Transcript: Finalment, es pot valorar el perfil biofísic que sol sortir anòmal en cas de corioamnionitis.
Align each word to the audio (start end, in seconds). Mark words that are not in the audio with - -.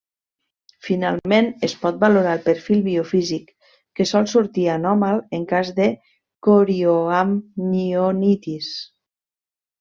Finalment, 0.85 1.49
es 1.67 1.75
pot 1.83 1.99
valorar 2.03 2.31
el 2.37 2.41
perfil 2.47 2.81
biofísic 2.87 3.51
que 3.99 4.07
sol 4.13 4.25
sortir 4.33 4.65
anòmal 4.77 5.21
en 5.41 5.45
cas 5.53 5.71
de 5.81 5.87
corioamnionitis. 6.49 8.75